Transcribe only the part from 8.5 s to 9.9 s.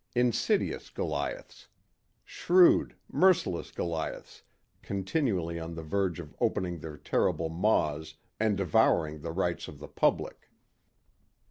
devouring the rights of the